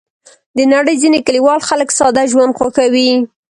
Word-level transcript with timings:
د 0.57 0.59
نړۍ 0.73 0.95
ځینې 1.03 1.19
کلیوال 1.27 1.59
خلک 1.69 1.89
ساده 1.97 2.23
ژوند 2.31 2.55
خوښوي. 2.57 3.09